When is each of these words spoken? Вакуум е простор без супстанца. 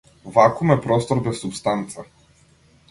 Вакуум 0.37 0.71
е 0.75 0.77
простор 0.85 1.21
без 1.29 1.41
супстанца. 1.45 2.09